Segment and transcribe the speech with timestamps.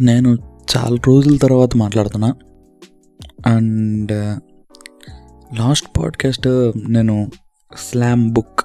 [0.00, 0.38] నేను
[0.76, 2.34] చాలా రోజుల తర్వాత మాట్లాడుతున్నా.
[3.46, 7.30] అండ్ uh, లాస్ట్ పాడ్కాస్ట్ నేను
[7.76, 8.60] స్లామ్ బుక్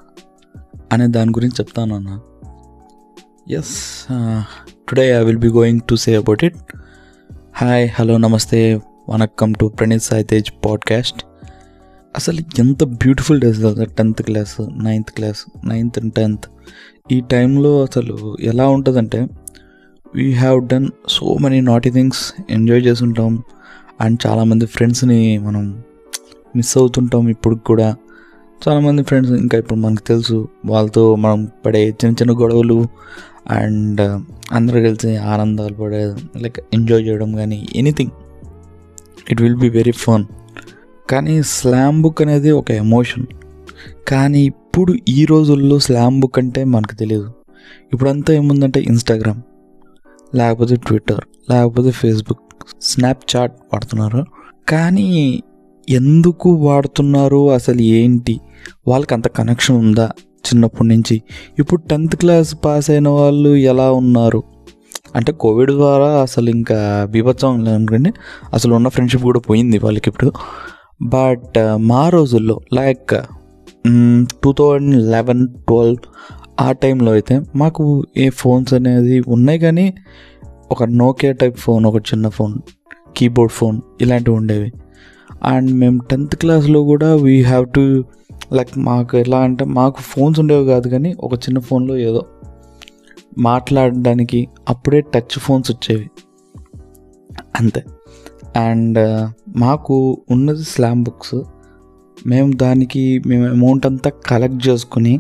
[0.92, 2.20] అనే దాని గురించి చెప్తాను అన్న.
[3.54, 4.06] Yes
[4.90, 6.58] today I will be going to say about it
[7.56, 11.26] hi hello నమస్తే వనక్కమ్ టు ప్రణీత్ సాయితేజ్ పాడ్కాస్ట్.
[12.16, 16.46] అసలు ఎంత బ్యూటిఫుల్ డేస్ కదా tenth class ninth class ninth and tenth
[17.12, 19.28] ఈ టైంలో అసలు ఎలా ఉంటుందంటే
[20.14, 23.34] we have done so many naughty things enjoy చేస్తుంటాం.
[24.00, 25.64] అండ్ చాలామంది ఫ్రెండ్స్ని మనం
[26.56, 27.90] మిస్ అవుతుంటాం ఇప్పుడు కూడా.
[28.62, 32.78] చాలామంది ఫ్రెండ్స్ ఇంకా ఇప్పుడు మనకు తెలుసు వాళ్ళతో మనం పడే చిన్న చిన్న గొడవలు
[33.56, 34.18] అండ్ uh,
[34.52, 36.02] అందరూ కలిసి ఆనందాలు పడే
[36.38, 38.14] లైక్ ఎంజాయ్ చేయడం కానీ anything
[39.32, 40.26] it will be very fun
[41.10, 43.26] కానీ స్లామ్ బుక్ అనేది ఒక ఎమోషన్
[44.12, 47.30] కానీ ఇప్పుడు ఈ రోజుల్లో స్లామ్ బుక్ అంటే మనకు తెలియదు
[47.94, 49.42] ఇప్పుడంతా ఏముందంటే ఇన్స్టాగ్రామ్
[50.36, 52.40] లేకపోతే ట్విట్టర్ లేకపోతే ఫేస్బుక్
[52.82, 54.26] స్నాప్చాట్ వాడుతున్నారు.
[54.70, 55.44] కానీ
[55.90, 57.52] ఎందుకు వాడుతున్నారు?
[57.52, 58.40] అసలు ఏంటి?
[58.88, 60.10] వాళ్ళకి అంత కనెక్షన్ ఉందా?
[60.22, 61.22] చిన్నప్పటి నుంచి.
[61.60, 64.44] ఇప్పుడు టెన్త్ క్లాస్ పాస్ అయిన వాళ్ళు ఎలా ఉన్నారు?
[65.16, 68.14] అంటే కోవిడ్ ద్వారా అసలు ఇంకా బీభత్సం అనుకోండి.
[68.54, 70.32] అసలు ఉన్న ఫ్రెండ్షిప్ కూడా పోయింది వాళ్ళకి ఇప్పుడు.
[71.02, 73.26] బట్ మా రోజుల్లో like
[74.44, 75.98] two thousand eleven twelve
[76.62, 77.84] ఆ టైంలో అయితే మాకు
[78.18, 79.86] ఏ ఫోన్స్ అనేది ఉన్నాయి కానీ
[80.72, 82.56] ఒక నోకియా టైప్ ఫోన్ ఒక చిన్న ఫోన్
[83.18, 84.70] కీబోర్డ్ ఫోన్ ఇలాంటివి ఉండేవి.
[85.44, 87.84] అండ్ మేము టెన్త్ క్లాస్లో కూడా వీ హ్యావ్ టు
[88.54, 92.22] లైక్ మాకు ఎలా అంటే మాకు ఫోన్స్ ఉండేవి కాదు కానీ ఒక చిన్న ఫోన్లో ఏదో
[93.40, 94.40] మాట్లాడడానికి
[94.70, 96.08] అప్పుడే టచ్ ఫోన్స్ వచ్చేవి.
[97.60, 97.82] అంతే.
[98.58, 99.24] అండ్ uh,
[99.58, 99.96] మాకు
[100.30, 101.38] ఉన్నది స్లామ్ బుక్స్
[102.28, 105.14] మేము దానికి మేము అమౌంట్ అంతా కలెక్ట్ చేసుకుని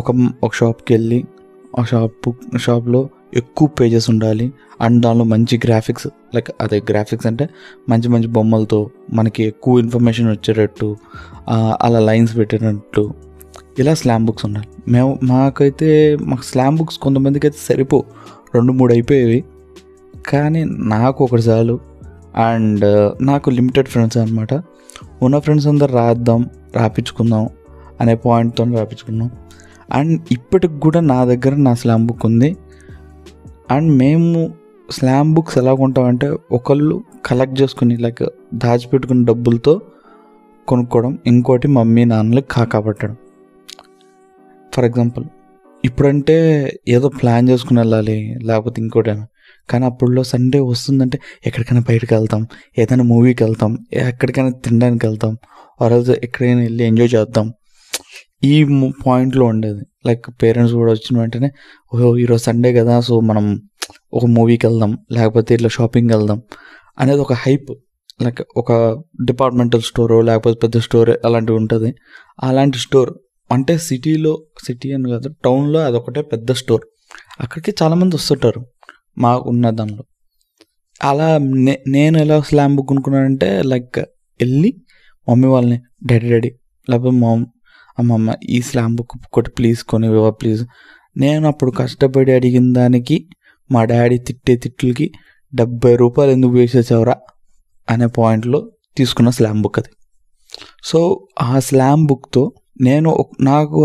[0.00, 0.10] ఒక
[0.44, 1.24] ఒక షాప్కి వెళ్ళి
[1.78, 2.28] ఆ షాప్
[2.58, 3.00] షాప్లో
[3.36, 4.46] ఎక్కువ పేజెస్ ఉండాలి.
[4.80, 7.44] అండ్ దానిలో మంచి గ్రాఫిక్స్ లైక్ అదే గ్రాఫిక్స్ అంటే
[7.88, 8.80] మంచి మంచి బొమ్మలతో
[9.12, 10.88] మనకి ఎక్కువ ఇన్ఫర్మేషన్ వచ్చేటట్టు
[11.82, 13.04] అలా లైన్స్ పెట్టినట్టు
[13.78, 14.68] ఇలా స్లామ్ బుక్స్ ఉండాలి.
[14.88, 15.90] మేము మాకైతే
[16.30, 17.98] మాకు స్లామ్ బుక్స్ కొంతమందికి అయితే సరిపో
[18.54, 19.44] రెండు మూడు అయిపోయేవి.
[20.28, 20.62] కానీ
[20.94, 21.76] నాకు ఒకటి చాలు.
[22.36, 22.84] అండ్
[23.22, 24.54] నాకు లిమిటెడ్ ఫ్రెండ్స్ అనమాట
[25.22, 26.40] ఉన్న ఫ్రెండ్స్ అందరు రాద్దాం
[26.76, 27.44] రాపించుకుందాం
[28.00, 29.30] అనే పాయింట్తో రాపించుకున్నాం
[29.92, 32.56] అండ్ ఇప్పటికి కూడా నా దగ్గర నా స్లామ్ బుక్ ఉంది.
[33.70, 34.54] అండ్ మేము
[34.90, 38.22] స్లామ్ బుక్స్ ఎలా కొంటామంటే ఒకళ్ళు కలెక్ట్ చేసుకుని లైక్
[38.54, 39.82] దాచిపెట్టుకున్న డబ్బులతో
[40.68, 43.16] కొనుక్కోవడం ఇంకోటి మమ్మీ నాన్నలకి కాకాపట్టడం
[44.74, 45.24] ఫర్ ఎగ్జాంపుల్
[45.84, 46.36] ఇప్పుడంటే
[46.88, 49.10] ఏదో ప్లాన్ చేసుకుని వెళ్ళాలి లేకపోతే ఇంకోటి
[49.70, 52.46] కానీ అప్పుడులో సండే వస్తుందంటే ఎక్కడికైనా బయటకు వెళ్తాం
[52.78, 55.38] ఏదైనా మూవీకి వెళ్తాం ఎక్కడికైనా తినడానికి వెళ్తాం
[55.82, 57.52] ఆరోజు ఎక్కడికైనా వెళ్ళి ఎంజాయ్ చేద్దాం.
[58.42, 58.54] ఈ
[59.06, 59.82] పాయింట్లో ఉండేది.
[60.06, 61.48] లైక్ పేరెంట్స్ కూడా వచ్చిన వెంటనే
[61.94, 63.46] ఓహో ఈరోజు సండే కదా సో మనం
[64.12, 66.38] ఒక మూవీకి వెళ్దాం లేకపోతే ఇట్లా షాపింగ్కి వెళ్దాం
[66.98, 67.70] అనేది ఒక హైప్
[68.22, 68.72] లైక్ ఒక
[69.24, 71.90] డిపార్ట్మెంటల్ స్టోర్ లేకపోతే పెద్ద స్టోర్ అలాంటివి ఉంటుంది.
[72.42, 73.10] అలాంటి స్టోర్
[73.50, 74.32] అంటే సిటీలో
[74.64, 76.84] సిటీ అని కాదు టౌన్లో అదొకటే పెద్ద స్టోర్
[77.40, 78.60] అక్కడికి చాలామంది వస్తుంటారు
[79.18, 80.04] మాకు ఉన్న దానిలో
[81.00, 83.98] అలా నే నేను ఎలా స్లామ్ బుక్ కొనుక్కున్నానంటే లైక్
[84.40, 84.70] వెళ్ళి
[85.28, 86.50] మమ్మీ వాళ్ళని డాడీ డాడీ
[86.88, 87.30] లేకపోతే మా
[88.00, 90.62] అమ్మమ్మ ఈ స్లామ్ బుక్ ఒకటి ప్లీజ్ కొనివ్వ ప్లీజ్.
[91.16, 93.16] నేను అప్పుడు కష్టపడి అడిగిన దానికి
[93.70, 95.06] మా డాడీ తిట్టే తిట్లకి
[95.52, 97.16] డెబ్బై రూపాయలు ఎందుకు వేసేసావురా
[97.90, 98.60] అనే పాయింట్లో
[98.96, 99.90] తీసుకున్న స్లామ్ బుక్ అది.
[100.84, 101.00] సో
[101.42, 102.42] ఆ స్లామ్ బుక్తో
[102.80, 103.78] నేను నాకు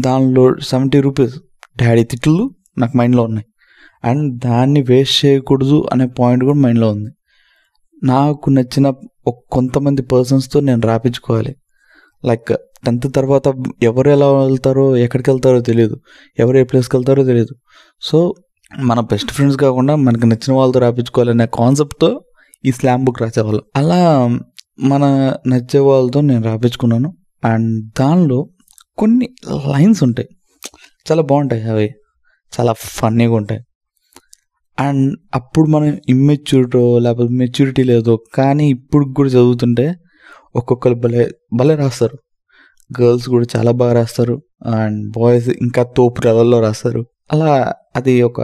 [0.00, 1.34] దానిలో సెవెంటీ రూపీస్
[1.82, 2.44] డాడీ తిట్లు
[2.78, 3.46] నాకు మైండ్లో ఉన్నాయి.
[4.04, 7.10] అండ్ దాన్ని వేస్ట్ చేయకూడదు అనే పాయింట్ కూడా మైండ్లో ఉంది.
[8.04, 8.86] నాకు నచ్చిన
[9.52, 11.52] కొంతమంది పర్సన్స్తో నేను రాపించుకోవాలి.
[12.24, 12.56] లైక్
[12.86, 13.42] టెన్త్ తర్వాత
[13.82, 16.00] ఎవరు ఎలా వెళ్తారో ఎక్కడికి వెళ్తారో తెలియదు.
[16.38, 17.54] ఎవరు ఏ ప్లేస్కి వెళ్తారో తెలియదు.
[18.00, 18.34] సో
[18.78, 22.24] మన బెస్ట్ ఫ్రెండ్స్ కాకుండా మనకు నచ్చిన వాళ్ళతో రాపించుకోవాలనే కాన్సెప్ట్తో
[22.64, 23.62] ఈ స్లామ్ బుక్ రాసేవాళ్ళం.
[23.76, 24.28] అలా
[24.80, 27.16] మన నచ్చే వాళ్ళతో నేను రాపించుకున్నాను.
[27.44, 28.48] అండ్ దానిలో
[28.98, 30.28] కొన్ని లైన్స్ ఉంటాయి.
[31.12, 31.90] చాలా బాగుంటాయి అవి.
[32.60, 33.60] చాలా ఫన్నీగా ఉంటాయి.
[34.80, 39.94] అండ్ అప్పుడు మనం ఇమ్మెచ్యూరిటో లేకపోతే మెచ్యూరిటీ లేదో కానీ ఇప్పుడు కూడా చదువుతుంటే
[40.56, 42.18] ఒక్కొక్కరు భలే భలే రాస్తారు.
[43.00, 44.42] గర్ల్స్ కూడా చాలా బాగా రాస్తారు.
[44.66, 47.06] అండ్ బాయ్స్ ఇంకా తోపు లెవెల్లో రాస్తారు.
[47.32, 48.40] అలా అది ఒక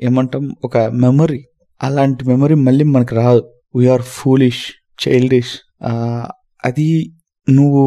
[0.00, 1.40] ఏమంటాం ఒక మెమరీ.
[1.82, 3.42] అలాంటి మెమరీ మళ్ళీ మనకు రాదు.
[3.76, 4.62] వీఆర్ ఫూలిష్
[5.04, 5.54] చైల్డిష్
[6.64, 7.12] అది
[7.50, 7.84] నువ్వు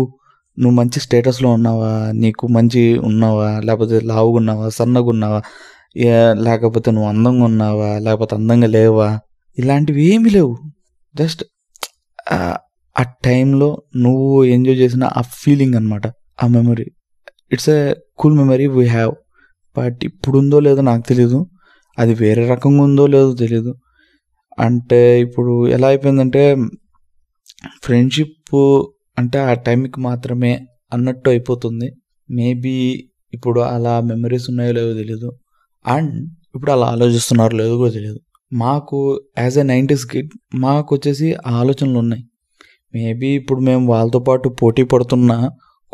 [0.59, 2.11] నువ్వు మంచి స్టేటస్లో ఉన్నావా?
[2.11, 3.49] నీకు మంచి ఉన్నావా?
[3.65, 4.69] లేకపోతే లావుగా ఉన్నావా?
[4.69, 5.41] సన్నగా ఉన్నావా?
[6.43, 7.99] లేకపోతే నువ్వు అందంగా ఉన్నావా?
[7.99, 9.19] లేకపోతే అందంగా లేవా?
[9.59, 10.57] ఇలాంటివి ఏమీ లేవు.
[11.15, 11.43] జస్ట్
[12.95, 16.07] ఆ టైంలో నువ్వు ఎంజాయ్ చేసిన ఆ ఫీలింగ్ అనమాట
[16.43, 16.85] ఆ memory
[17.51, 17.79] it's a
[18.15, 19.13] cool memory we have
[19.75, 21.39] but ఇప్పుడు ఉందో లేదో నాకు తెలియదు
[21.97, 23.71] అది వేరే రకంగా ఉందో లేదో తెలియదు
[24.57, 26.55] అంటే ఇప్పుడు ఎలా అయిపోయిందంటే
[27.83, 28.55] ఫ్రెండ్షిప్
[29.17, 30.51] అంటే ఆ టైంకి మాత్రమే
[30.93, 31.87] అన్నట్టు అయిపోతుంది.
[32.29, 32.75] మేబీ
[33.33, 35.29] ఇప్పుడు అలా మెమరీస్ ఉన్నాయో లేదో తెలియదు
[35.85, 36.13] అండ్
[36.55, 38.19] ఇప్పుడు అలా ఆలోచిస్తున్నారో లేదో కూడా తెలియదు
[38.53, 38.97] మాకు
[39.39, 42.23] యాజ్ ఎ నైంటీస్ కిడ్ మాకు వచ్చేసి ఆలోచనలు ఉన్నాయి.
[42.93, 45.31] మేబీ ఇప్పుడు మేము వాళ్ళతో పాటు పోటీ పడుతున్న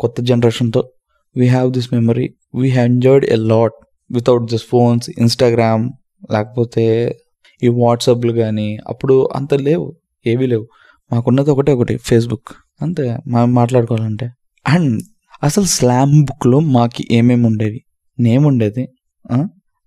[0.00, 0.90] కొత్త జనరేషన్తో
[1.36, 3.72] we have this memory we enjoyed enjoyed a lot
[4.10, 5.90] without this phones Instagram
[6.32, 6.84] లేకపోతే
[7.62, 9.86] ఈ వాట్సాప్లు కానీ అప్పుడు అంత లేవు
[10.26, 10.66] ఏవీ లేవు.
[11.12, 12.48] మాకున్నది ఒకటే ఒకటి ఫేస్బుక్
[12.82, 14.26] అంతే మనం మాట్లాడుకోవాలంటే.
[14.66, 15.02] అండ్
[15.42, 17.80] అసలు స్లామ్ బుక్లో మాకు ఏమేమి ఉండేవి?
[18.18, 18.88] నేమ్ ఉండేది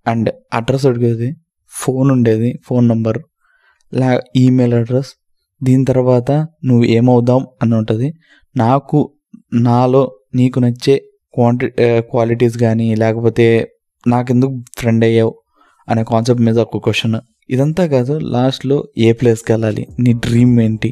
[0.05, 1.29] అండ్ అడ్రస్ అడిగేది
[1.81, 3.19] ఫోన్ ఉండేది ఫోన్ నంబర్
[3.93, 5.11] లా ఈమెయిల్ అడ్రస్.
[5.61, 6.31] దీని తర్వాత
[6.67, 8.07] నువ్వు ఏమవుదాం అని ఉంటుంది
[8.55, 8.99] నాకు
[9.67, 10.03] నాలో
[10.35, 10.95] నీకు నచ్చే
[11.35, 11.67] క్వాంటి
[12.11, 13.45] క్వాలిటీస్ కానీ లేకపోతే
[14.07, 15.33] నాకెందుకు ఫ్రెండ్ అయ్యావు
[15.87, 17.17] అనే కాన్సెప్ట్ మీద ఒక క్వశ్చన్.
[17.49, 20.89] ఇదంతా కాదు లాస్ట్లో ఏ ప్లేస్కి వెళ్ళాలి నీ డ్రీమ్ ఏంటి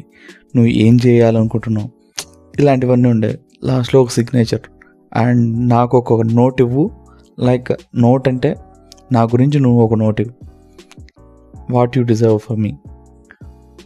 [0.56, 1.90] నువ్వు ఏం చేయాలనుకుంటున్నావు.
[2.60, 4.64] ఇలాంటివన్నీ ఉండేవి లాస్ట్లో ఒక సిగ్నేచర్
[5.22, 5.44] అండ్
[5.74, 6.84] నాకు ఒక నోట్ ఇవ్వు
[7.38, 8.50] లైక్ నోట్ అంటే
[9.12, 10.35] నా గురించి నువ్వు ఒక నోట్ ఇవ్వు
[11.70, 12.76] what you deserve for me.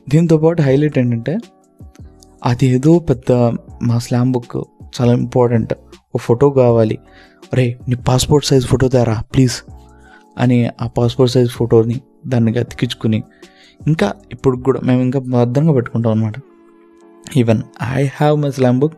[0.08, 1.38] దీంతో పాటు హైలైట్ ఏంటంటే
[2.44, 3.32] అది ఏదో పెద్ద
[3.82, 4.62] మా స్లామ్ బుక్
[5.00, 5.74] చాలా ఇంపార్టెంట్.
[6.14, 6.98] ఒక ఫోటో కావాలి.
[7.54, 9.52] రే నీ పాస్పోర్ట్ సైజ్ ఫోటో తేరా ప్లీజ్.
[10.38, 13.22] అని ఆ పాస్పోర్ట్ సైజ్ ఫోటోని దాన్ని అతికించుకుని
[13.86, 16.34] ఇంకా ఇప్పుడు కూడా మేము ఇంకా భద్రంగా పెట్టుకుంటాం అనమాట
[17.36, 17.62] even
[17.92, 18.94] I have my slam book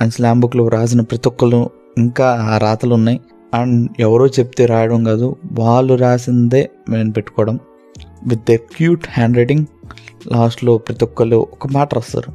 [0.00, 3.20] and slam బుక్లో రాసిన ప్రతి ఒక్కరు ఇంకా ఆ రాతలు ఉన్నాయి
[3.54, 7.58] అండ్ ఎవరో చెప్తే రాయడం కాదు వాళ్ళు రాసిందే మేము పెట్టుకోవడం.
[8.26, 9.66] With the cute hand writing
[10.26, 12.32] లాస్ట్లో ప్రతి ఒక్కళ్ళు ఒక మాట రాస్తారు.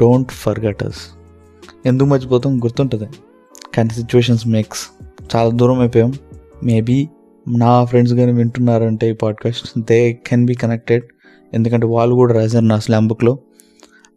[0.00, 0.96] డోంట్ ఫర్గట్ అస్
[1.86, 2.64] ఎందుకు మర్చిపోతాం?
[2.64, 3.08] గుర్తుంటుంది.
[3.74, 5.04] కానీ సిచ్యువేషన్స్ మేక్స్
[5.36, 6.12] చాలా దూరం అయిపోయాం.
[6.64, 7.08] మేబీ
[7.48, 11.04] నా ఫ్రెండ్స్ కానీ వింటున్నారంటే ఈ podcast they can be connected
[11.54, 13.38] ఎందుకంటే వాళ్ళు కూడా రాశారు నా స్లామ్ బుక్లో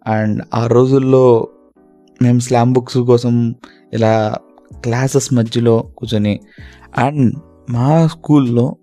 [0.07, 1.47] అండ్ ఆ రోజుల్లో
[2.21, 3.55] మేము స్లామ్ బుక్స్ కోసం
[3.93, 4.35] ఇలా
[4.83, 6.39] క్లాసెస్ మధ్యలో కూర్చొని
[6.97, 7.35] అండ్
[7.69, 8.75] మా స్కూల్లో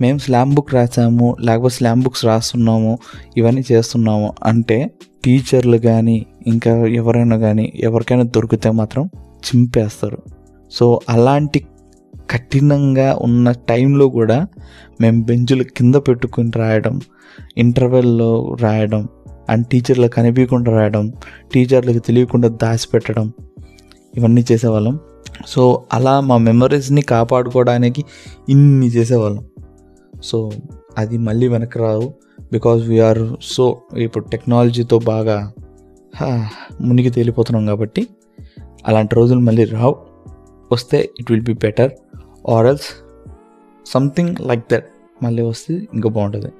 [0.00, 2.98] మేము స్లామ్ బుక్ రాసాము లేకపోతే స్లామ్ బుక్స్ రాస్తున్నాము
[3.36, 4.90] ఇవన్నీ చేస్తున్నాము అంటే
[5.24, 10.18] టీచర్లు కానీ ఇంకా ఎవరైనా కానీ ఎవరికైనా దొరికితే మాత్రం చింపేస్తారు.
[10.70, 11.66] సో అలాంటి
[12.30, 14.46] కఠినంగా ఉన్న టైంలో కూడా
[15.00, 17.00] మేము బెంచులు కింద పెట్టుకుని రాయడం
[17.58, 19.08] ఇంటర్వెల్లో రాయడం
[19.50, 21.12] అండ్ టీచర్లకు కనిపించకుండా రాయడం
[21.54, 23.32] టీచర్లకు తెలియకుండా దాచిపెట్టడం
[24.16, 24.98] ఇవన్నీ చేసేవాళ్ళం.
[25.46, 28.04] సో అలా మా మెమరీస్ని కాపాడుకోవడానికి
[28.48, 29.44] ఇన్ని చేసేవాళ్ళం.
[30.22, 30.50] సో
[30.98, 32.14] అది మళ్ళీ వెనక్కి రావు
[32.52, 35.52] బికాజ్ వీఆర్ సో ఇప్పుడు టెక్నాలజీతో బాగా
[36.80, 38.06] మునిగి తేలిపోతున్నాం కాబట్టి
[38.86, 39.96] అలాంటి రోజులు మళ్ళీ రావు.
[40.72, 41.90] వస్తే it will be better
[42.50, 42.88] or else
[43.86, 44.84] something like that
[45.22, 46.52] మళ్ళీ వస్తే ఇంకా బాగుంటుంది.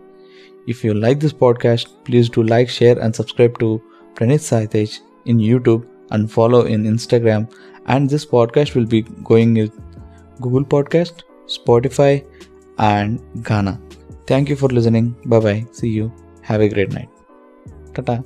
[0.69, 3.81] If you like this podcast please do like share and subscribe to
[4.21, 4.91] Praneeth Saitej
[5.27, 5.83] in YouTube
[6.13, 7.47] and follow in Instagram
[7.89, 9.69] and this podcast will be going in
[10.47, 12.23] Google podcast Spotify
[12.79, 13.81] and Ghana.
[14.27, 15.17] Thank you for listening.
[15.27, 15.67] Bye bye.
[15.73, 16.13] See you.
[16.43, 17.09] Have a great night.
[17.95, 18.25] Tata.